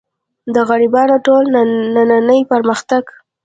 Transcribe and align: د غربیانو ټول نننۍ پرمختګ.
د 0.53 0.55
غربیانو 0.67 1.17
ټول 1.25 1.43
نننۍ 1.95 2.41
پرمختګ. 2.51 3.03